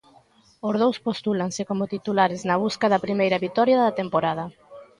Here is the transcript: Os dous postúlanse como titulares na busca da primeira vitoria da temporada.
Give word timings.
Os 0.67 0.75
dous 0.83 0.97
postúlanse 1.07 1.61
como 1.69 1.91
titulares 1.93 2.41
na 2.49 2.55
busca 2.63 2.85
da 2.89 3.03
primeira 3.05 3.41
vitoria 3.45 3.77
da 3.85 3.95
temporada. 4.01 4.45